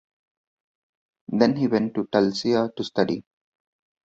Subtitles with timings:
[1.27, 3.23] Then he went to Tulcea to study.